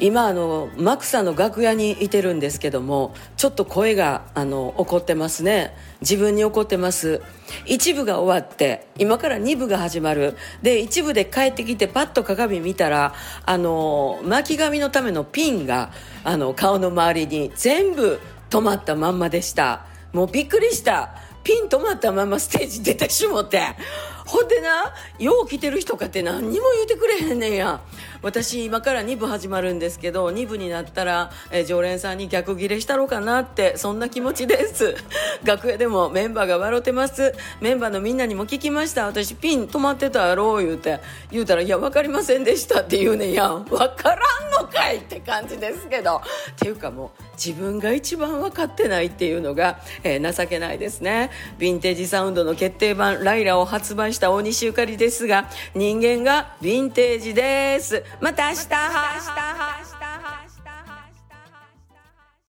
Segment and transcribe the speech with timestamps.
[0.00, 5.76] 今あのマクサの楽屋にいてるんですけどもちょっと声があの怒ってますね。
[6.00, 7.20] 自分に怒ってます。
[7.66, 10.36] 一部が終わって今から二部が始まる。
[10.62, 15.92] で一部で帰ってきてパッと鏡見たらあの巻き髪のためのピンが
[16.24, 19.84] あの顔の周りに全部止まったまんまでした。
[20.12, 21.14] もうびっくりした。
[21.42, 23.60] ピン止まったままステージ出てしもて。
[24.26, 27.80] ほんでなよう来てる人かって何にも言うてくれへんねんや。
[28.22, 34.96] 私今から2部始まるんですけど2部になったら、え常連さんに逆ギレしたろうかなってそんな気持ちです。
[35.44, 37.34] 楽屋でもメンバーが笑ってます。
[37.60, 39.06] メンバーのみんなにも聞きました。
[39.06, 43.26] 私ピン止まってたやろう言うて言うたら「いや分かりませんでした」って言うね。
[43.26, 46.16] んやん分からんのかいって感じですけど。
[46.16, 46.22] っ
[46.58, 51.30] ていうかもう自分が一番分かってないっていうのが、えー、情けないですね。
[51.58, 58.04] ヴィンテージサウンドの決定版「ライラ」を発売した大西ゆかりですが人間がヴィンテージです。
[58.18, 59.99] また明日。